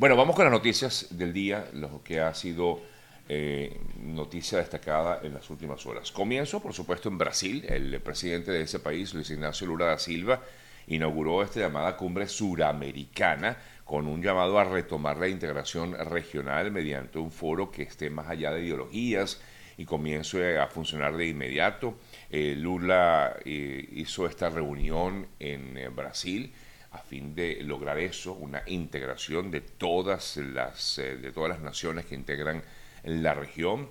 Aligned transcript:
Bueno, 0.00 0.16
vamos 0.16 0.34
con 0.34 0.46
las 0.46 0.52
noticias 0.52 1.08
del 1.10 1.34
día, 1.34 1.68
lo 1.74 2.02
que 2.02 2.20
ha 2.20 2.32
sido 2.32 2.80
eh, 3.28 3.78
noticia 3.98 4.56
destacada 4.56 5.20
en 5.22 5.34
las 5.34 5.50
últimas 5.50 5.84
horas. 5.84 6.10
Comienzo, 6.10 6.62
por 6.62 6.72
supuesto, 6.72 7.10
en 7.10 7.18
Brasil. 7.18 7.66
El 7.68 8.00
presidente 8.00 8.50
de 8.50 8.62
ese 8.62 8.78
país, 8.78 9.12
Luis 9.12 9.28
Ignacio 9.28 9.66
Lula 9.66 9.84
da 9.84 9.98
Silva, 9.98 10.40
inauguró 10.86 11.42
esta 11.42 11.60
llamada 11.60 11.98
cumbre 11.98 12.28
suramericana 12.28 13.58
con 13.84 14.06
un 14.06 14.22
llamado 14.22 14.58
a 14.58 14.64
retomar 14.64 15.18
la 15.18 15.28
integración 15.28 15.92
regional 15.92 16.72
mediante 16.72 17.18
un 17.18 17.30
foro 17.30 17.70
que 17.70 17.82
esté 17.82 18.08
más 18.08 18.30
allá 18.30 18.52
de 18.52 18.64
ideologías 18.64 19.42
y 19.76 19.84
comience 19.84 20.58
a 20.58 20.66
funcionar 20.68 21.14
de 21.14 21.26
inmediato. 21.26 21.98
Eh, 22.30 22.54
Lula 22.56 23.36
eh, 23.44 23.86
hizo 23.92 24.24
esta 24.24 24.48
reunión 24.48 25.26
en 25.38 25.94
Brasil 25.94 26.54
a 26.92 26.98
fin 26.98 27.34
de 27.34 27.62
lograr 27.62 27.98
eso, 27.98 28.32
una 28.32 28.62
integración 28.66 29.50
de 29.50 29.60
todas 29.60 30.36
las, 30.36 30.98
eh, 30.98 31.16
de 31.16 31.32
todas 31.32 31.50
las 31.50 31.60
naciones 31.60 32.06
que 32.06 32.14
integran 32.14 32.62
la 33.04 33.34
región. 33.34 33.88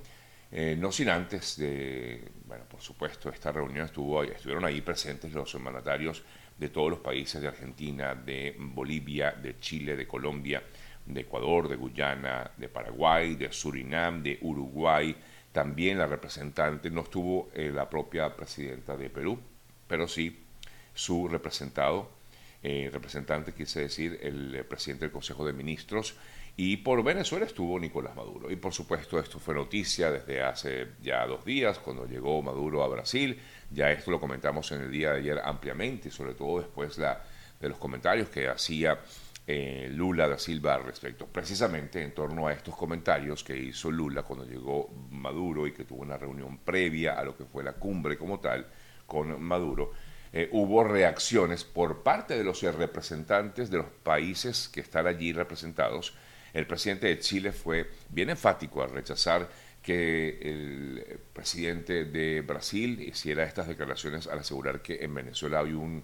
Eh, 0.51 0.75
no 0.77 0.91
sin 0.91 1.09
antes 1.09 1.57
de, 1.57 2.27
bueno, 2.45 2.65
por 2.65 2.81
supuesto, 2.81 3.29
esta 3.29 3.51
reunión 3.51 3.85
estuvo, 3.85 4.23
estuvieron 4.23 4.65
ahí 4.65 4.81
presentes 4.81 5.31
los 5.31 5.53
mandatarios 5.55 6.23
de 6.57 6.69
todos 6.69 6.89
los 6.89 6.99
países 6.99 7.41
de 7.41 7.47
Argentina, 7.47 8.15
de 8.15 8.55
Bolivia, 8.57 9.31
de 9.31 9.59
Chile, 9.59 9.95
de 9.95 10.07
Colombia, 10.07 10.61
de 11.05 11.21
Ecuador, 11.21 11.69
de 11.69 11.75
Guyana, 11.75 12.51
de 12.57 12.67
Paraguay, 12.67 13.35
de 13.35 13.51
Surinam, 13.51 14.21
de 14.21 14.39
Uruguay. 14.41 15.15
También 15.51 15.97
la 15.97 16.05
representante, 16.05 16.91
no 16.91 17.01
estuvo 17.01 17.49
eh, 17.53 17.71
la 17.73 17.89
propia 17.89 18.35
presidenta 18.35 18.97
de 18.97 19.09
Perú, 19.09 19.39
pero 19.87 20.07
sí 20.07 20.45
su 20.93 21.27
representado 21.27 22.18
eh, 22.61 22.89
representante, 22.91 23.53
quise 23.53 23.81
decir, 23.81 24.19
el 24.21 24.55
eh, 24.55 24.63
presidente 24.63 25.05
del 25.05 25.11
Consejo 25.11 25.45
de 25.45 25.53
Ministros, 25.53 26.15
y 26.57 26.75
por 26.77 27.01
Venezuela 27.03 27.45
estuvo 27.45 27.79
Nicolás 27.79 28.15
Maduro. 28.17 28.51
Y 28.51 28.57
por 28.57 28.73
supuesto 28.73 29.17
esto 29.17 29.39
fue 29.39 29.55
noticia 29.55 30.11
desde 30.11 30.41
hace 30.41 30.87
ya 31.01 31.25
dos 31.25 31.45
días, 31.45 31.79
cuando 31.79 32.05
llegó 32.05 32.41
Maduro 32.41 32.83
a 32.83 32.89
Brasil. 32.89 33.39
Ya 33.71 33.91
esto 33.91 34.11
lo 34.11 34.19
comentamos 34.19 34.69
en 34.73 34.81
el 34.81 34.91
día 34.91 35.13
de 35.13 35.19
ayer 35.19 35.39
ampliamente, 35.41 36.09
y 36.09 36.11
sobre 36.11 36.33
todo 36.33 36.59
después 36.59 36.97
la, 36.97 37.23
de 37.61 37.69
los 37.69 37.77
comentarios 37.77 38.27
que 38.27 38.49
hacía 38.49 38.99
eh, 39.47 39.89
Lula 39.91 40.27
da 40.27 40.37
Silva 40.37 40.75
al 40.75 40.83
respecto. 40.83 41.27
Precisamente 41.27 42.03
en 42.03 42.13
torno 42.13 42.47
a 42.47 42.53
estos 42.53 42.75
comentarios 42.75 43.41
que 43.43 43.57
hizo 43.57 43.89
Lula 43.89 44.23
cuando 44.23 44.45
llegó 44.45 44.89
Maduro 45.11 45.65
y 45.65 45.71
que 45.71 45.85
tuvo 45.85 46.01
una 46.01 46.17
reunión 46.17 46.57
previa 46.59 47.17
a 47.17 47.23
lo 47.23 47.37
que 47.37 47.45
fue 47.45 47.63
la 47.63 47.73
cumbre 47.73 48.17
como 48.17 48.39
tal 48.39 48.67
con 49.07 49.41
Maduro 49.41 49.93
eh, 50.31 50.49
hubo 50.51 50.83
reacciones 50.83 51.63
por 51.63 52.03
parte 52.03 52.37
de 52.37 52.43
los 52.43 52.61
representantes 52.61 53.69
de 53.69 53.77
los 53.77 53.87
países 54.03 54.69
que 54.69 54.81
están 54.81 55.07
allí 55.07 55.33
representados. 55.33 56.13
El 56.53 56.67
presidente 56.67 57.07
de 57.07 57.19
Chile 57.19 57.51
fue 57.51 57.89
bien 58.09 58.29
enfático 58.29 58.83
al 58.83 58.91
rechazar 58.91 59.49
que 59.81 60.39
el 60.41 61.19
presidente 61.33 62.05
de 62.05 62.41
Brasil 62.41 62.99
hiciera 63.01 63.43
estas 63.43 63.67
declaraciones 63.67 64.27
al 64.27 64.39
asegurar 64.39 64.81
que 64.81 65.03
en 65.03 65.13
Venezuela 65.13 65.59
hay 65.59 65.73
un 65.73 66.03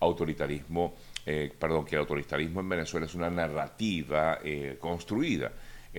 autoritarismo, 0.00 0.94
eh, 1.26 1.52
perdón, 1.58 1.84
que 1.84 1.96
el 1.96 2.00
autoritarismo 2.00 2.60
en 2.60 2.68
Venezuela 2.68 3.06
es 3.06 3.14
una 3.14 3.30
narrativa 3.30 4.38
eh, 4.42 4.76
construida. 4.80 5.52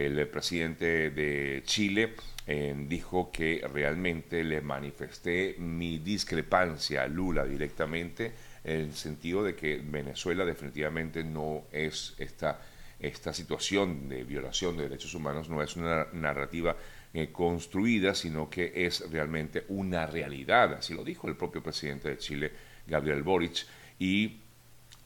El 0.05 0.27
presidente 0.29 1.09
de 1.09 1.61
Chile 1.65 2.13
dijo 2.87 3.31
que 3.31 3.61
realmente 3.71 4.45
le 4.45 4.61
manifesté 4.61 5.55
mi 5.59 5.99
discrepancia 5.99 7.03
a 7.03 7.07
Lula 7.07 7.43
directamente 7.43 8.31
en 8.63 8.79
el 8.79 8.93
sentido 8.93 9.43
de 9.43 9.55
que 9.55 9.81
Venezuela 9.83 10.45
definitivamente 10.45 11.23
no 11.23 11.65
es 11.73 12.15
esta, 12.17 12.61
esta 12.99 13.33
situación 13.33 14.07
de 14.07 14.23
violación 14.23 14.77
de 14.77 14.83
derechos 14.83 15.13
humanos, 15.13 15.49
no 15.49 15.61
es 15.61 15.75
una 15.75 16.07
narrativa 16.13 16.77
eh, 17.13 17.29
construida, 17.31 18.15
sino 18.15 18.49
que 18.49 18.71
es 18.73 19.09
realmente 19.11 19.65
una 19.67 20.05
realidad. 20.05 20.75
Así 20.75 20.93
lo 20.93 21.03
dijo 21.03 21.27
el 21.27 21.35
propio 21.35 21.61
presidente 21.61 22.09
de 22.09 22.17
Chile, 22.17 22.51
Gabriel 22.87 23.23
Boric, 23.23 23.65
y 23.99 24.39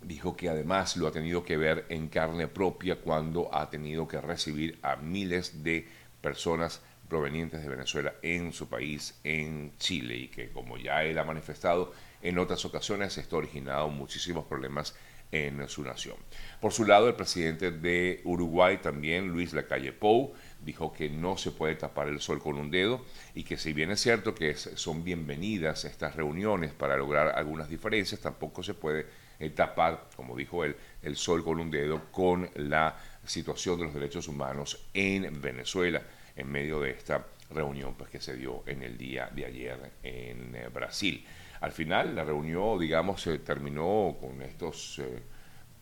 dijo 0.05 0.35
que 0.35 0.49
además 0.49 0.97
lo 0.97 1.07
ha 1.07 1.11
tenido 1.11 1.43
que 1.43 1.57
ver 1.57 1.85
en 1.89 2.07
carne 2.07 2.47
propia 2.47 2.97
cuando 2.97 3.53
ha 3.53 3.69
tenido 3.69 4.07
que 4.07 4.21
recibir 4.21 4.79
a 4.81 4.95
miles 4.95 5.63
de 5.63 5.87
personas 6.21 6.81
provenientes 7.07 7.61
de 7.61 7.69
Venezuela 7.69 8.13
en 8.21 8.53
su 8.53 8.67
país, 8.67 9.19
en 9.23 9.77
Chile, 9.77 10.17
y 10.17 10.27
que 10.29 10.49
como 10.49 10.77
ya 10.77 11.03
él 11.03 11.17
ha 11.19 11.23
manifestado 11.23 11.93
en 12.21 12.39
otras 12.39 12.63
ocasiones, 12.65 13.17
esto 13.17 13.35
ha 13.35 13.39
originado 13.39 13.89
muchísimos 13.89 14.45
problemas 14.45 14.95
en 15.33 15.67
su 15.67 15.83
nación. 15.83 16.15
Por 16.61 16.71
su 16.71 16.85
lado, 16.85 17.07
el 17.07 17.15
presidente 17.15 17.71
de 17.71 18.21
Uruguay 18.23 18.77
también, 18.77 19.29
Luis 19.29 19.53
Lacalle 19.53 19.91
Pou, 19.91 20.33
dijo 20.63 20.93
que 20.93 21.09
no 21.09 21.37
se 21.37 21.51
puede 21.51 21.75
tapar 21.75 22.07
el 22.07 22.21
sol 22.21 22.39
con 22.39 22.57
un 22.57 22.71
dedo 22.71 23.03
y 23.33 23.43
que 23.43 23.57
si 23.57 23.73
bien 23.73 23.91
es 23.91 23.99
cierto 23.99 24.35
que 24.35 24.55
son 24.55 25.03
bienvenidas 25.03 25.85
estas 25.85 26.15
reuniones 26.15 26.71
para 26.71 26.95
lograr 26.97 27.29
algunas 27.35 27.67
diferencias, 27.67 28.21
tampoco 28.21 28.63
se 28.63 28.75
puede 28.75 29.07
tapar, 29.55 30.09
como 30.15 30.35
dijo 30.35 30.63
él, 30.63 30.75
el 31.01 31.15
sol 31.15 31.43
con 31.43 31.59
un 31.59 31.69
dedo 31.69 32.11
con 32.11 32.49
la 32.55 32.97
situación 33.25 33.79
de 33.79 33.85
los 33.85 33.93
derechos 33.93 34.27
humanos 34.27 34.85
en 34.93 35.41
Venezuela 35.41 36.01
en 36.35 36.51
medio 36.51 36.79
de 36.81 36.91
esta 36.91 37.25
reunión 37.51 37.93
pues, 37.95 38.09
que 38.09 38.19
se 38.19 38.35
dio 38.35 38.63
en 38.65 38.83
el 38.83 38.97
día 38.97 39.29
de 39.33 39.45
ayer 39.45 39.91
en 40.01 40.55
eh, 40.55 40.67
Brasil. 40.73 41.25
Al 41.61 41.71
final 41.71 42.15
la 42.15 42.23
reunión, 42.23 42.79
digamos, 42.79 43.21
se 43.21 43.39
terminó 43.39 44.17
con 44.19 44.41
estos, 44.41 44.99
eh, 44.99 45.21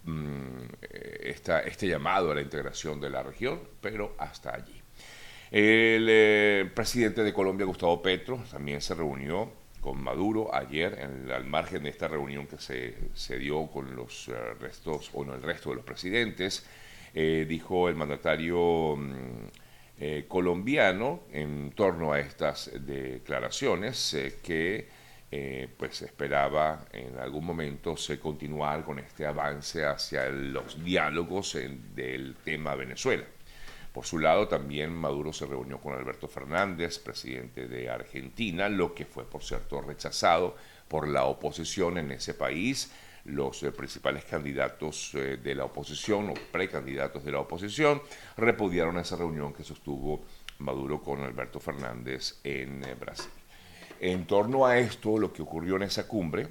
mm, 0.04 0.86
este 1.66 1.88
llamado 1.88 2.32
a 2.32 2.36
la 2.36 2.42
integración 2.42 3.00
de 3.02 3.10
la 3.10 3.24
región, 3.24 3.60
pero 3.80 4.16
hasta 4.18 4.54
allí. 4.54 4.80
El 5.50 6.08
eh, 6.10 6.72
presidente 6.74 7.24
de 7.24 7.34
Colombia, 7.34 7.66
Gustavo 7.66 8.02
Petro, 8.02 8.44
también 8.52 8.82
se 8.82 8.94
reunió 8.94 9.52
con 9.82 10.02
Maduro 10.02 10.54
ayer, 10.54 10.98
en, 11.00 11.32
al 11.32 11.46
margen 11.46 11.84
de 11.84 11.90
esta 11.90 12.08
reunión 12.08 12.48
que 12.48 12.58
se, 12.58 12.96
se 13.14 13.38
dio 13.38 13.68
con 13.68 13.96
los 13.96 14.30
restos, 14.60 15.10
o 15.14 15.26
no, 15.26 15.34
el 15.34 15.42
resto 15.42 15.72
de 15.72 15.76
los 15.78 15.86
presidentes. 15.86 16.66
dijo 17.14 17.90
el 17.90 17.96
mandatario 17.96 18.96
mm, 18.96 19.48
eh, 20.04 20.26
colombiano 20.28 21.26
en 21.32 21.74
torno 21.76 22.12
a 22.12 22.20
estas 22.20 22.72
declaraciones 22.74 24.16
eh, 24.16 24.40
que 24.42 24.88
eh, 25.30 25.68
pues 25.78 26.02
esperaba 26.02 26.88
en 26.92 27.20
algún 27.20 27.46
momento 27.46 27.96
se 27.96 28.20
continuar 28.20 28.84
con 28.84 28.98
este 28.98 29.28
avance 29.28 29.86
hacia 29.86 30.28
los 30.30 30.84
diálogos 30.84 31.56
del 31.94 32.36
tema 32.44 32.74
Venezuela. 32.74 33.26
Por 33.94 34.06
su 34.06 34.20
lado, 34.20 34.48
también 34.48 34.94
Maduro 34.94 35.34
se 35.34 35.46
reunió 35.46 35.80
con 35.80 35.94
Alberto 35.94 36.28
Fernández, 36.28 37.00
presidente 37.00 37.68
de 37.68 37.90
Argentina, 37.90 38.70
lo 38.70 38.94
que 38.94 39.06
fue, 39.06 39.26
por 39.26 39.44
cierto, 39.44 39.82
rechazado 39.82 40.56
por 40.88 41.08
la 41.08 41.26
oposición 41.26 41.98
en 41.98 42.12
ese 42.12 42.34
país 42.34 42.92
los 43.26 43.62
eh, 43.64 43.72
principales 43.72 44.26
candidatos 44.26 45.14
eh, 45.14 45.38
de 45.38 45.56
la 45.56 45.66
oposición 45.66 46.30
o 46.30 46.34
precandidatos 46.52 47.24
de 47.24 47.32
la 47.32 47.40
oposición 47.40 48.02
repudiaron 48.38 48.98
esa 48.98 49.16
reunión 49.16 49.54
que 49.54 49.64
sostuvo 49.64 50.22
Maduro 50.60 51.02
con 51.02 51.22
Alberto 51.22 51.60
Fernández 51.60 52.40
en 52.44 52.84
eh, 52.84 52.96
Brasil. 53.00 53.32
En 54.00 54.26
torno 54.26 54.66
a 54.66 54.80
esto, 54.80 55.18
lo 55.18 55.32
que 55.32 55.42
ocurrió 55.42 55.76
en 55.76 55.84
esa 55.84 56.08
cumbre, 56.08 56.48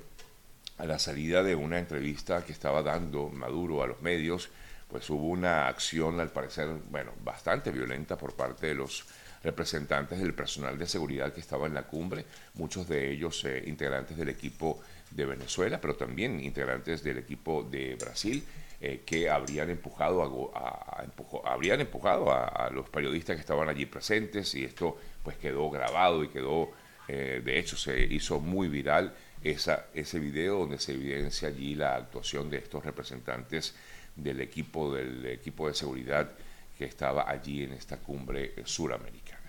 a 0.78 0.86
la 0.86 0.98
salida 0.98 1.42
de 1.42 1.54
una 1.54 1.78
entrevista 1.78 2.44
que 2.44 2.52
estaba 2.52 2.82
dando 2.82 3.28
Maduro 3.28 3.82
a 3.82 3.86
los 3.86 4.00
medios, 4.00 4.50
pues 4.90 5.08
hubo 5.10 5.28
una 5.28 5.68
acción, 5.68 6.18
al 6.20 6.30
parecer, 6.30 6.68
bueno, 6.90 7.12
bastante 7.22 7.70
violenta 7.70 8.16
por 8.16 8.34
parte 8.34 8.66
de 8.66 8.74
los 8.74 9.04
representantes 9.42 10.18
del 10.18 10.34
personal 10.34 10.76
de 10.76 10.86
seguridad 10.86 11.32
que 11.32 11.40
estaba 11.40 11.66
en 11.66 11.74
la 11.74 11.84
cumbre, 11.84 12.26
muchos 12.54 12.88
de 12.88 13.10
ellos 13.10 13.46
integrantes 13.64 14.16
del 14.16 14.28
equipo 14.28 14.80
de 15.10 15.24
Venezuela, 15.24 15.80
pero 15.80 15.94
también 15.94 16.40
integrantes 16.40 17.02
del 17.02 17.18
equipo 17.18 17.62
de 17.62 17.96
Brasil, 17.96 18.44
eh, 18.82 19.02
que 19.04 19.28
habrían 19.28 19.70
empujado, 19.70 20.50
a, 20.54 21.04
habrían 21.44 21.80
empujado 21.80 22.32
a, 22.32 22.70
los 22.70 22.88
periodistas 22.88 23.36
que 23.36 23.41
estaban 23.41 23.68
allí 23.68 23.86
presentes 23.86 24.54
y 24.54 24.65
esto 24.65 24.97
pues 25.22 25.36
quedó 25.36 25.68
grabado 25.70 26.24
y 26.24 26.28
quedó, 26.28 26.70
eh, 27.06 27.42
de 27.44 27.59
hecho 27.59 27.76
se 27.76 28.00
hizo 28.04 28.41
muy 28.41 28.68
viral 28.68 29.15
esa, 29.42 29.86
ese 29.92 30.18
video 30.18 30.60
donde 30.60 30.78
se 30.78 30.92
evidencia 30.92 31.48
allí 31.48 31.74
la 31.74 31.97
actuación 31.97 32.48
de 32.48 32.59
estos 32.59 32.84
representantes 32.84 33.74
del 34.22 34.40
equipo, 34.40 34.94
del 34.94 35.26
equipo 35.26 35.68
de 35.68 35.74
seguridad 35.74 36.30
que 36.76 36.84
estaba 36.84 37.30
allí 37.30 37.62
en 37.62 37.72
esta 37.72 37.98
cumbre 37.98 38.54
suramericana. 38.64 39.40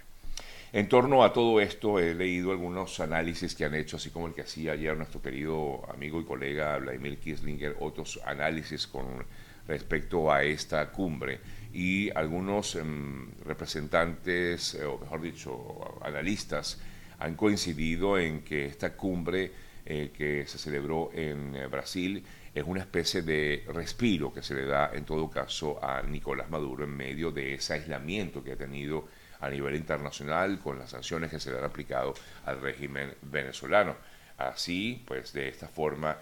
En 0.74 0.88
torno 0.88 1.24
a 1.24 1.34
todo 1.34 1.60
esto 1.60 2.00
he 2.00 2.14
leído 2.14 2.52
algunos 2.52 3.00
análisis 3.02 3.56
que 3.56 3.66
han 3.66 3.76
hecho, 3.76 3.98
así 3.98 4.10
como 4.10 4.28
el 4.28 4.34
que 4.34 4.42
hacía 4.42 4.72
ayer 4.72 4.96
nuestro 4.96 5.22
querido 5.22 5.82
amigo 5.92 6.22
y 6.22 6.24
colega 6.24 6.78
Vladimir 6.78 7.18
Kislinger, 7.18 7.76
otros 7.82 8.22
análisis 8.26 8.88
con 8.88 9.26
respecto 9.68 10.32
a 10.32 10.44
esta 10.44 10.90
cumbre 10.92 11.40
y 11.74 12.10
algunos 12.12 12.76
em, 12.76 13.32
representantes, 13.46 14.76
eh, 14.76 14.86
o 14.86 14.98
mejor 14.98 15.22
dicho, 15.22 16.00
analistas, 16.04 16.80
han 17.20 17.36
coincidido 17.36 18.18
en 18.18 18.42
que 18.42 18.66
esta 18.66 18.96
cumbre 18.96 19.52
eh, 19.86 20.12
que 20.16 20.46
se 20.48 20.58
celebró 20.58 21.12
en 21.14 21.56
eh, 21.56 21.68
Brasil 21.68 22.24
es 22.54 22.64
una 22.66 22.82
especie 22.82 23.22
de 23.22 23.64
respiro 23.74 24.34
que 24.34 24.44
se 24.44 24.54
le 24.54 24.66
da 24.66 24.92
en 24.94 25.06
todo 25.06 25.30
caso 25.30 25.84
a 25.84 26.02
Nicolás 26.02 26.50
Maduro 26.50 26.84
en 26.84 26.96
medio 26.96 27.32
de 27.32 27.54
ese 27.54 27.74
aislamiento 27.74 28.44
que 28.44 28.54
ha 28.54 28.58
tenido 28.58 29.08
a 29.40 29.50
nivel 29.50 29.76
internacional 29.76 30.60
con 30.60 30.78
las 30.78 30.92
sanciones 30.92 31.32
que 31.32 31.40
se 31.40 31.52
le 31.52 31.58
han 31.58 31.64
aplicado 31.64 32.14
al 32.46 32.62
régimen 32.62 33.14
venezolano. 33.22 33.96
Así, 34.38 35.04
pues 35.08 35.34
de 35.34 35.48
esta 35.48 35.68
forma 35.68 36.18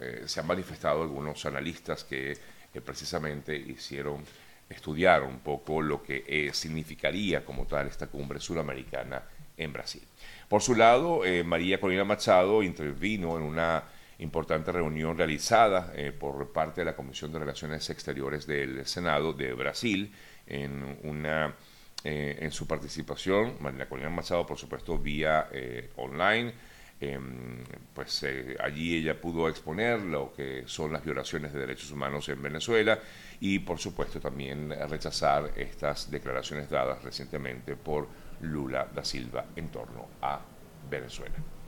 eh, 0.00 0.22
se 0.26 0.40
han 0.40 0.46
manifestado 0.46 1.02
algunos 1.02 1.44
analistas 1.44 2.04
que 2.04 2.32
eh, 2.32 2.80
precisamente 2.80 3.56
hicieron 3.56 4.24
estudiar 4.68 5.24
un 5.24 5.40
poco 5.40 5.82
lo 5.82 6.02
que 6.02 6.24
eh, 6.26 6.50
significaría 6.54 7.44
como 7.44 7.66
tal 7.66 7.88
esta 7.88 8.06
cumbre 8.06 8.38
suramericana 8.38 9.22
en 9.56 9.72
Brasil. 9.72 10.02
Por 10.48 10.62
su 10.62 10.74
lado, 10.74 11.22
María 11.44 11.80
Corina 11.80 12.04
Machado 12.04 12.62
intervino 12.62 13.36
en 13.36 13.42
una 13.42 13.84
importante 14.20 14.72
reunión 14.72 15.16
realizada 15.16 15.92
por 16.18 16.52
parte 16.52 16.82
de 16.82 16.84
la 16.86 16.96
Comisión 16.96 17.32
de 17.32 17.38
Relaciones 17.40 17.88
Exteriores 17.90 18.46
del 18.46 18.86
Senado 18.86 19.32
de 19.32 19.52
Brasil 19.52 20.12
en 20.46 20.98
una 21.02 21.54
en 22.02 22.50
su 22.50 22.66
participación, 22.66 23.56
María 23.60 23.86
Corina 23.86 24.08
Machado, 24.08 24.46
por 24.46 24.56
supuesto, 24.56 24.96
vía 24.96 25.48
online, 25.96 26.54
Em, 27.02 27.64
pues 27.94 28.22
eh, 28.24 28.56
allí 28.60 28.98
ella 28.98 29.18
pudo 29.18 29.48
exponer 29.48 30.02
lo 30.02 30.34
que 30.34 30.64
son 30.66 30.92
las 30.92 31.02
violaciones 31.02 31.50
de 31.50 31.60
derechos 31.60 31.90
humanos 31.90 32.28
en 32.28 32.42
Venezuela 32.42 32.98
y 33.40 33.60
por 33.60 33.78
supuesto 33.78 34.20
también 34.20 34.68
rechazar 34.86 35.50
estas 35.56 36.10
declaraciones 36.10 36.68
dadas 36.68 37.02
recientemente 37.02 37.74
por 37.74 38.06
Lula 38.42 38.86
da 38.94 39.02
Silva 39.02 39.46
en 39.56 39.70
torno 39.70 40.08
a 40.20 40.40
Venezuela. 40.90 41.59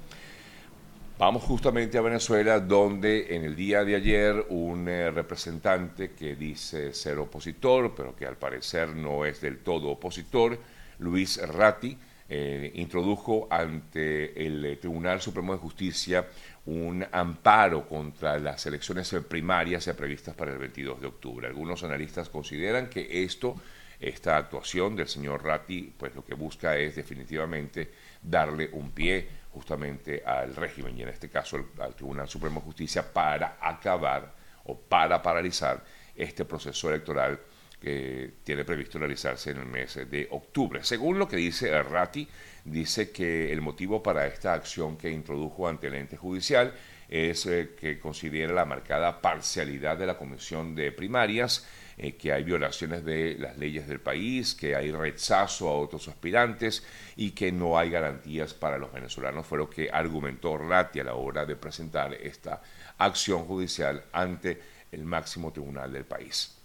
Vamos 1.25 1.45
justamente 1.45 1.97
a 1.99 2.01
Venezuela, 2.01 2.59
donde 2.59 3.37
en 3.37 3.45
el 3.45 3.55
día 3.55 3.85
de 3.85 3.95
ayer 3.95 4.45
un 4.49 4.89
eh, 4.89 5.09
representante 5.13 6.11
que 6.15 6.35
dice 6.35 6.93
ser 6.93 7.17
opositor, 7.19 7.95
pero 7.95 8.17
que 8.17 8.27
al 8.27 8.37
parecer 8.37 8.89
no 8.89 9.25
es 9.25 9.41
del 9.41 9.59
todo 9.59 9.91
opositor, 9.91 10.59
Luis 10.99 11.41
Ratti, 11.41 11.97
eh, 12.29 12.73
introdujo 12.75 13.47
ante 13.53 14.45
el 14.45 14.65
eh, 14.65 14.77
Tribunal 14.79 15.21
Supremo 15.21 15.53
de 15.53 15.61
Justicia 15.61 16.27
un 16.67 17.07
amparo 17.13 17.87
contra 17.89 18.37
las 18.41 18.67
elecciones 18.67 19.15
primarias 19.29 19.89
previstas 19.97 20.35
para 20.35 20.51
el 20.51 20.59
22 20.59 21.03
de 21.03 21.07
octubre. 21.07 21.47
Algunos 21.47 21.85
analistas 21.85 22.31
consideran 22.31 22.89
que 22.89 23.23
esto, 23.23 23.55
esta 24.03 24.37
actuación 24.37 24.97
del 24.97 25.09
señor 25.09 25.45
Ratti, 25.45 25.95
pues 25.97 26.15
lo 26.15 26.25
que 26.25 26.35
busca 26.35 26.77
es 26.77 26.97
definitivamente 26.97 27.91
darle 28.21 28.69
un 28.73 28.91
pie 28.91 29.29
justamente 29.53 30.23
al 30.25 30.57
régimen 30.57 30.99
y 30.99 31.03
en 31.03 31.09
este 31.09 31.29
caso 31.29 31.65
al 31.79 31.95
Tribunal 31.95 32.29
Supremo 32.29 32.61
de 32.61 32.67
Justicia 32.67 33.13
para 33.13 33.59
acabar 33.61 34.35
o 34.65 34.77
para 34.77 35.23
paralizar 35.23 35.85
este 36.17 36.45
proceso 36.45 36.91
electoral 36.91 37.39
que 37.81 38.35
tiene 38.45 38.65
previsto 38.65 38.99
realizarse 38.99 39.51
en 39.51 39.59
el 39.59 39.67
mes 39.67 39.95
de 40.09 40.29
octubre. 40.31 40.85
Según 40.85 41.19
lo 41.19 41.27
que 41.27 41.37
dice 41.37 41.83
Ratti, 41.83 42.29
dice 42.65 43.11
que 43.11 43.53
el 43.53 43.61
motivo 43.61 44.03
para 44.03 44.27
esta 44.27 44.55
acción 44.55 44.97
que 44.97 45.11
introdujo 45.11 45.69
ante 45.69 45.89
el 45.89 45.95
ente 45.95 46.17
judicial 46.17 46.73
es 47.09 47.45
eh, 47.47 47.75
que 47.79 47.99
considera 47.99 48.53
la 48.53 48.65
marcada 48.65 49.21
parcialidad 49.21 49.99
de 49.99 50.07
la 50.07 50.17
comisión 50.17 50.75
de 50.75 50.93
primarias, 50.93 51.67
eh, 51.97 52.17
que 52.17 52.33
hay 52.33 52.45
violaciones 52.45 53.05
de 53.05 53.37
las 53.39 53.59
leyes 53.59 53.87
del 53.87 54.01
país, 54.01 54.55
que 54.55 54.75
hay 54.75 54.91
rechazo 54.91 55.69
a 55.69 55.79
otros 55.79 56.09
aspirantes 56.09 56.85
y 57.17 57.33
que 57.33 57.53
no 57.53 57.79
hay 57.79 57.91
garantías 57.91 58.55
para 58.55 58.79
los 58.79 58.93
venezolanos. 58.93 59.47
Fue 59.47 59.59
lo 59.59 59.69
que 59.71 59.91
argumentó 59.91 60.57
Ratti 60.57 61.01
a 61.01 61.05
la 61.05 61.15
hora 61.15 61.45
de 61.45 61.57
presentar 61.57 62.15
esta 62.15 62.63
acción 62.99 63.45
judicial 63.45 64.05
ante 64.13 64.61
el 64.91 65.05
máximo 65.05 65.53
tribunal 65.53 65.93
del 65.93 66.05
país 66.05 66.63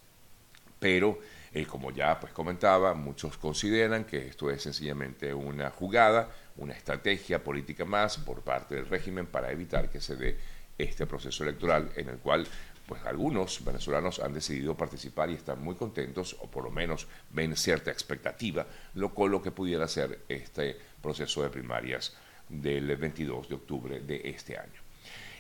pero 0.80 1.20
eh, 1.54 1.66
como 1.66 1.92
ya 1.92 2.20
pues 2.20 2.34
comentaba, 2.34 2.94
muchos 2.94 3.38
consideran 3.38 4.06
que 4.06 4.28
esto 4.28 4.52
es 4.52 4.62
sencillamente 4.62 5.34
una 5.34 5.70
jugada, 5.72 6.30
una 6.58 6.74
estrategia 6.74 7.44
política 7.44 7.86
más 7.86 8.18
por 8.18 8.42
parte 8.42 8.76
del 8.76 8.88
régimen 8.88 9.28
para 9.28 9.52
evitar 9.52 9.90
que 9.90 10.02
se 10.02 10.16
dé 10.16 10.38
este 10.78 11.08
proceso 11.08 11.44
electoral 11.44 11.92
en 11.96 12.10
el 12.10 12.18
cual 12.18 12.48
pues 12.88 13.06
algunos 13.06 13.64
venezolanos 13.64 14.20
han 14.20 14.34
decidido 14.34 14.76
participar 14.76 15.30
y 15.30 15.34
están 15.34 15.62
muy 15.62 15.76
contentos 15.76 16.36
o 16.40 16.50
por 16.50 16.64
lo 16.64 16.72
menos 16.72 17.08
ven 17.32 17.56
cierta 17.56 17.92
expectativa 17.92 18.66
lo 18.96 19.14
con 19.14 19.30
lo 19.30 19.42
que 19.42 19.52
pudiera 19.52 19.88
ser 19.88 20.22
este 20.30 20.78
proceso 21.02 21.44
de 21.44 21.50
primarias 21.50 22.16
del 22.48 22.96
22 22.96 23.50
de 23.50 23.56
octubre 23.56 24.00
de 24.00 24.22
este 24.24 24.58
año. 24.58 24.88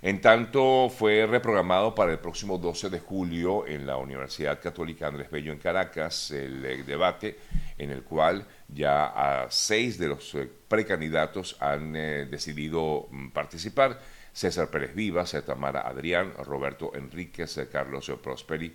En 0.01 0.21
tanto, 0.21 0.89
fue 0.89 1.25
reprogramado 1.25 1.95
para 1.95 2.11
el 2.11 2.19
próximo 2.19 2.59
12 2.59 2.89
de 2.89 2.99
julio 2.99 3.65
en 3.65 3.87
la 3.87 3.97
Universidad 3.97 4.61
Católica 4.61 5.07
Andrés 5.07 5.31
Bello 5.31 5.51
en 5.51 5.57
Caracas 5.57 6.29
el 6.29 6.63
eh, 6.63 6.83
debate 6.83 7.39
en 7.79 7.89
el 7.89 8.03
cual 8.03 8.45
ya 8.67 9.47
seis 9.49 9.97
de 9.97 10.07
los 10.09 10.35
eh, 10.35 10.47
precandidatos 10.67 11.57
han 11.59 11.95
eh, 11.95 12.27
decidido 12.29 13.07
mm, 13.09 13.29
participar. 13.29 13.99
César 14.37 14.69
Pérez 14.69 14.93
Vivas, 14.93 15.35
Tamara 15.45 15.81
Adrián, 15.81 16.33
Roberto 16.45 16.91
Enríquez, 16.93 17.67
Carlos 17.71 18.11
Prosperi, 18.21 18.71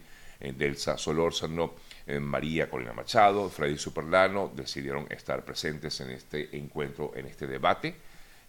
Delsa 0.56 0.98
Solórzano, 0.98 1.74
María 2.20 2.68
Corina 2.68 2.92
Machado, 2.92 3.48
Freddy 3.48 3.78
Superlano 3.78 4.50
decidieron 4.52 5.06
estar 5.08 5.44
presentes 5.44 6.00
en 6.00 6.10
este 6.10 6.56
encuentro, 6.56 7.12
en 7.14 7.26
este 7.26 7.46
debate. 7.46 7.94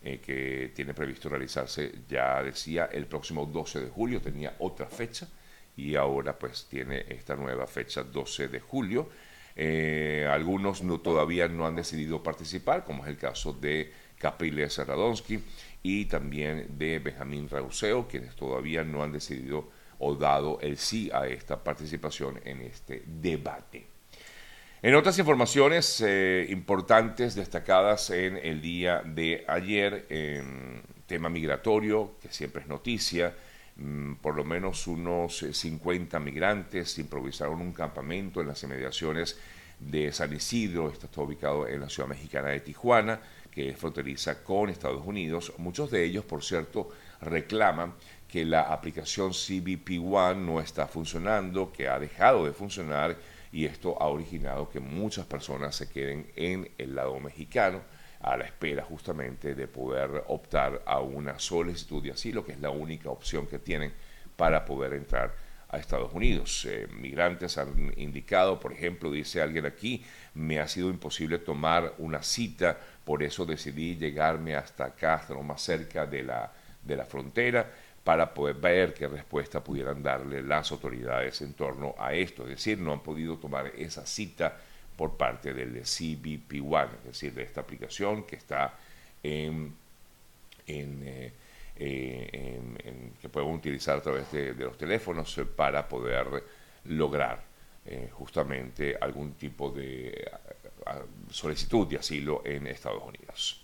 Eh, 0.05 0.19
que 0.19 0.73
tiene 0.75 0.93
previsto 0.93 1.29
realizarse, 1.29 1.99
ya 2.09 2.43
decía, 2.43 2.89
el 2.91 3.05
próximo 3.05 3.45
12 3.45 3.79
de 3.79 3.89
julio, 3.89 4.19
tenía 4.19 4.53
otra 4.59 4.87
fecha 4.87 5.29
y 5.77 5.95
ahora 5.95 6.37
pues 6.37 6.67
tiene 6.69 7.05
esta 7.07 7.37
nueva 7.37 7.65
fecha 7.67 8.03
12 8.03 8.49
de 8.49 8.59
julio. 8.59 9.09
Eh, 9.55 10.27
algunos 10.29 10.83
no, 10.83 10.99
todavía 10.99 11.47
no 11.47 11.65
han 11.65 11.77
decidido 11.77 12.21
participar, 12.21 12.83
como 12.83 13.03
es 13.03 13.09
el 13.11 13.17
caso 13.17 13.53
de 13.53 13.93
Capriles 14.23 14.77
Radonsky 14.77 15.37
y 15.83 16.05
también 16.05 16.77
de 16.77 16.99
Benjamín 16.99 17.49
Rauseo, 17.49 18.07
quienes 18.07 18.33
todavía 18.37 18.85
no 18.85 19.03
han 19.03 19.11
decidido 19.11 19.69
o 19.99 20.15
dado 20.15 20.59
el 20.61 20.77
sí 20.77 21.11
a 21.13 21.27
esta 21.27 21.61
participación 21.61 22.39
en 22.45 22.61
este 22.61 23.03
debate. 23.05 23.85
En 24.81 24.95
otras 24.95 25.19
informaciones 25.19 25.99
eh, 25.99 26.47
importantes 26.49 27.35
destacadas 27.35 28.11
en 28.11 28.37
el 28.37 28.61
día 28.61 29.01
de 29.03 29.43
ayer, 29.45 30.05
tema 31.05 31.27
migratorio, 31.27 32.15
que 32.21 32.29
siempre 32.29 32.61
es 32.61 32.67
noticia, 32.69 33.35
mm, 33.75 34.15
por 34.15 34.35
lo 34.35 34.45
menos 34.45 34.87
unos 34.87 35.45
50 35.51 36.17
eh, 36.17 36.19
migrantes 36.21 36.97
improvisaron 36.97 37.59
un 37.59 37.73
campamento 37.73 38.39
en 38.39 38.47
las 38.47 38.63
inmediaciones 38.63 39.37
de 39.79 40.11
San 40.11 40.33
Isidro, 40.33 40.89
esto 40.89 41.07
está 41.07 41.21
ubicado 41.21 41.67
en 41.67 41.81
la 41.81 41.89
ciudad 41.89 42.07
mexicana 42.07 42.49
de 42.49 42.61
Tijuana, 42.61 43.19
que 43.53 43.73
fronteriza 43.75 44.43
con 44.43 44.69
Estados 44.69 45.05
Unidos. 45.05 45.53
Muchos 45.57 45.91
de 45.91 46.03
ellos, 46.03 46.25
por 46.25 46.43
cierto, 46.43 46.89
reclaman 47.21 47.93
que 48.27 48.45
la 48.45 48.61
aplicación 48.61 49.31
CBP 49.31 49.99
One 50.03 50.41
no 50.41 50.59
está 50.59 50.87
funcionando, 50.87 51.71
que 51.71 51.87
ha 51.87 51.99
dejado 51.99 52.45
de 52.45 52.53
funcionar 52.53 53.15
y 53.51 53.65
esto 53.65 53.95
ha 54.01 54.07
originado 54.07 54.69
que 54.69 54.79
muchas 54.79 55.27
personas 55.27 55.75
se 55.75 55.87
queden 55.87 56.31
en 56.35 56.71
el 56.79 56.95
lado 56.95 57.19
mexicano 57.19 57.81
a 58.21 58.35
la 58.37 58.45
espera 58.45 58.83
justamente 58.83 59.53
de 59.53 59.67
poder 59.67 60.23
optar 60.27 60.81
a 60.87 60.99
una 61.01 61.37
solicitud 61.37 62.01
de 62.01 62.11
asilo, 62.11 62.43
que 62.43 62.53
es 62.53 62.59
la 62.59 62.71
única 62.71 63.11
opción 63.11 63.45
que 63.45 63.59
tienen 63.59 63.93
para 64.35 64.65
poder 64.65 64.93
entrar 64.93 65.35
a 65.73 65.79
Estados 65.79 66.13
Unidos. 66.13 66.65
Eh, 66.69 66.87
migrantes 66.91 67.57
han 67.57 67.93
indicado, 67.97 68.59
por 68.59 68.73
ejemplo, 68.73 69.11
dice 69.11 69.41
alguien 69.41 69.65
aquí, 69.65 70.03
me 70.35 70.59
ha 70.59 70.67
sido 70.67 70.89
imposible 70.89 71.39
tomar 71.39 71.95
una 71.97 72.21
cita, 72.21 72.77
por 73.03 73.23
eso 73.23 73.45
decidí 73.45 73.95
llegarme 73.95 74.55
hasta 74.55 74.85
acá, 74.85 75.25
más 75.43 75.61
cerca 75.61 76.05
de 76.05 76.23
la, 76.23 76.51
de 76.83 76.95
la 76.95 77.05
frontera 77.05 77.69
para 78.03 78.33
poder 78.33 78.55
ver 78.57 78.93
qué 78.93 79.07
respuesta 79.07 79.63
pudieran 79.63 80.03
darle 80.03 80.43
las 80.43 80.71
autoridades 80.71 81.41
en 81.41 81.53
torno 81.53 81.95
a 81.97 82.13
esto. 82.13 82.43
Es 82.43 82.49
decir, 82.49 82.77
no 82.77 82.91
han 82.91 83.01
podido 83.01 83.37
tomar 83.37 83.67
esa 83.77 84.05
cita 84.05 84.57
por 84.95 85.17
parte 85.17 85.53
del 85.53 85.81
CBP 85.81 86.61
One, 86.61 86.89
es 86.99 87.05
decir, 87.05 87.33
de 87.33 87.43
esta 87.43 87.61
aplicación 87.61 88.23
que 88.25 88.35
está 88.35 88.77
en, 89.23 89.73
eh, 90.67 91.31
eh, 91.75 92.59
que 93.21 93.29
pueden 93.29 93.51
utilizar 93.51 93.97
a 93.97 94.01
través 94.01 94.31
de, 94.31 94.53
los 94.53 94.77
teléfonos 94.77 95.39
para 95.55 95.87
poder 95.87 96.43
lograr 96.85 97.43
eh, 97.85 98.09
justamente 98.11 98.97
algún 98.99 99.33
tipo 99.33 99.71
de 99.71 100.31
solicitud 101.29 101.87
de 101.87 101.97
asilo 101.97 102.41
en 102.45 102.67
Estados 102.67 103.03
Unidos. 103.03 103.63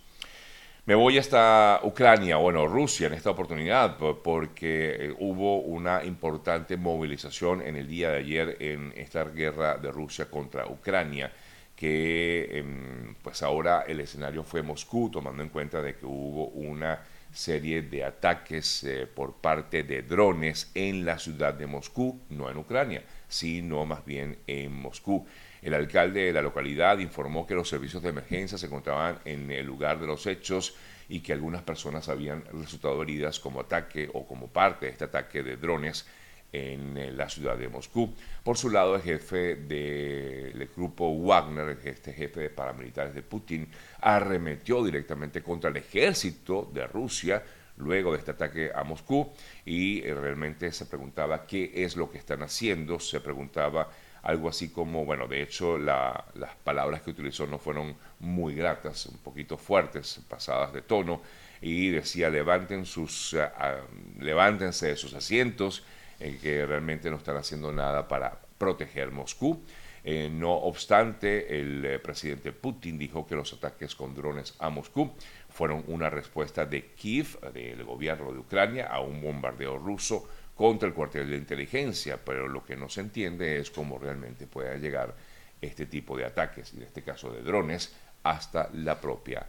Me 0.90 0.96
voy 0.96 1.20
hasta 1.20 1.82
Ucrania, 1.84 2.38
bueno, 2.38 2.66
Rusia 2.66 3.06
en 3.06 3.14
esta 3.14 3.30
oportunidad, 3.30 3.96
porque 3.98 4.96
eh, 5.00 5.16
hubo 5.20 5.60
una 5.60 6.04
importante 6.04 6.78
movilización 6.78 7.62
en 7.62 7.76
el 7.76 7.88
día 7.88 8.10
de 8.10 8.18
ayer 8.18 8.58
en 8.60 8.94
esta 8.96 9.24
guerra 9.26 9.78
de 9.78 9.92
Rusia 9.92 10.32
contra 10.32 10.66
Ucrania, 10.66 11.32
que 11.76 12.58
em, 12.58 13.14
pues 13.22 13.44
ahora 13.44 13.84
el 13.88 14.00
escenario 14.00 14.44
fue 14.44 14.64
Moscú, 14.64 15.12
tomando 15.12 15.44
en 15.44 15.50
cuenta 15.50 15.80
de 15.80 15.96
que 15.96 16.08
hubo 16.08 16.46
una 16.48 17.00
serie 17.32 17.82
de 17.82 18.04
ataques 18.04 18.84
eh, 18.84 19.08
por 19.08 19.36
parte 19.36 19.84
de 19.84 20.02
drones 20.02 20.72
en 20.74 21.06
la 21.06 21.20
ciudad 21.20 21.54
de 21.54 21.68
Moscú, 21.68 22.20
no 22.30 22.50
en 22.50 22.58
Ucrania, 22.58 23.04
sino 23.28 23.86
más 23.86 24.06
bien 24.06 24.40
en 24.48 24.74
Moscú. 24.74 25.26
El 25.62 25.74
alcalde 25.74 26.26
de 26.26 26.34
la 26.34 26.42
localidad 26.42 27.00
informó 27.00 27.46
que 27.46 27.56
los 27.56 27.70
servicios 27.70 28.02
de 28.02 28.10
emergencia 28.10 28.58
se 28.58 28.66
encontraban 28.66 29.20
en 29.26 29.52
el 29.52 29.66
lugar 29.66 30.00
de 30.00 30.08
los 30.08 30.26
hechos 30.26 30.76
y 31.10 31.22
que 31.22 31.34
algunas 31.34 31.64
personas 31.64 32.08
habían 32.08 32.46
resultado 32.54 33.02
heridas 33.02 33.40
como 33.40 33.62
ataque 33.62 34.10
o 34.14 34.26
como 34.26 34.48
parte 34.48 34.86
de 34.86 34.92
este 34.94 35.06
ataque 35.06 35.44
de 35.44 35.58
drones 35.58 36.06
en 36.52 36.98
eh, 36.98 37.12
la 37.12 37.30
ciudad 37.30 37.58
de 37.58 37.70
Moscú. 37.70 38.14
Por 38.44 38.58
su 38.58 38.70
lado, 38.70 38.96
el 38.96 39.02
jefe 39.02 39.56
del 39.56 40.70
grupo 40.76 41.14
Wagner, 41.20 41.80
este 41.84 42.14
jefe 42.14 42.42
de 42.42 42.50
paramilitares 42.50 43.14
de 43.14 43.22
Putin, 43.22 43.68
arremetió 44.02 44.84
directamente 44.84 45.42
contra 45.42 45.70
el 45.70 45.78
ejército 45.78 46.70
de 46.74 46.88
Rusia 46.88 47.44
luego 47.78 48.12
de 48.12 48.20
este 48.20 48.32
ataque 48.32 48.72
a 48.74 48.84
Moscú 48.84 49.32
y 49.66 50.04
eh, 50.04 50.14
realmente 50.14 50.72
se 50.72 50.86
preguntaba 50.86 51.46
qué 51.46 51.72
es 51.74 51.96
lo 51.96 52.10
que 52.12 52.18
están 52.18 52.44
haciendo, 52.44 53.00
se 53.00 53.22
preguntaba 53.22 53.90
algo 54.22 54.50
así 54.50 54.70
como, 54.70 55.06
bueno, 55.06 55.28
de 55.28 55.42
hecho 55.42 55.78
las 55.78 56.56
palabras 56.64 57.02
que 57.02 57.12
utilizó 57.12 57.48
no 57.48 57.58
fueron 57.58 57.96
muy 58.20 58.54
gratas, 58.54 59.06
un 59.06 59.18
poquito 59.20 59.58
fuertes, 59.58 60.20
pasadas 60.28 60.74
de 60.74 60.82
tono, 60.82 61.22
y 61.62 61.90
decía 61.90 62.30
levanten 62.30 62.86
sus, 62.86 63.34
ah, 63.36 63.54
ah, 63.58 63.76
levántense 64.20 64.88
de 64.88 64.96
sus 64.98 65.14
asientos, 65.14 65.84
que 66.20 66.66
realmente 66.66 67.10
no 67.10 67.18
están 67.18 67.38
haciendo 67.38 67.72
nada 67.72 68.08
para 68.08 68.40
proteger 68.58 69.12
Moscú. 69.12 69.64
Eh, 70.04 70.30
no 70.32 70.52
obstante, 70.54 71.60
el 71.60 71.86
eh, 71.86 72.00
presidente 72.00 72.52
Putin 72.52 72.98
dijo 72.98 73.28
que 73.28 73.36
los 73.36 73.52
ataques 73.54 73.96
con 73.96 74.16
drones 74.16 74.56
a 74.60 74.70
Moscú 74.70 75.12
fueron 75.50 75.84
una 75.88 76.10
respuesta 76.10 76.66
de 76.66 76.86
Kiev, 76.94 77.40
del 77.54 77.84
gobierno 77.84 78.32
de 78.32 78.40
Ucrania, 78.40 78.88
a 78.88 79.02
un 79.02 79.22
bombardeo 79.22 79.78
ruso 79.78 80.28
contra 80.56 80.88
el 80.88 80.94
cuartel 80.94 81.30
de 81.30 81.38
inteligencia, 81.38 82.20
pero 82.24 82.48
lo 82.48 82.64
que 82.64 82.76
no 82.76 82.90
se 82.90 83.02
entiende 83.02 83.60
es 83.60 83.72
cómo 83.72 83.98
realmente 83.98 84.48
puede 84.48 84.78
llegar 84.80 85.16
este 85.62 85.86
tipo 85.86 86.18
de 86.18 86.26
ataques, 86.26 86.74
en 86.74 86.84
este 86.84 87.02
caso 87.02 87.32
de 87.32 87.42
drones, 87.42 87.94
hasta 88.24 88.70
la 88.74 89.00
propia 89.00 89.46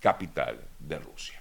capital 0.00 0.60
de 0.78 0.98
Rusia. 0.98 1.39